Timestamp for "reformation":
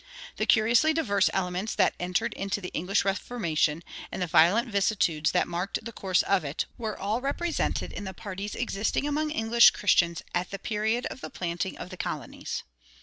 3.05-3.83